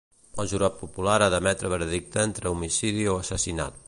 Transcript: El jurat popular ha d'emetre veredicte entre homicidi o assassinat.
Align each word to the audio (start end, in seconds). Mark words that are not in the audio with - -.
El 0.43 0.47
jurat 0.53 0.77
popular 0.79 1.17
ha 1.25 1.27
d'emetre 1.33 1.71
veredicte 1.75 2.23
entre 2.31 2.53
homicidi 2.55 3.07
o 3.13 3.19
assassinat. 3.25 3.79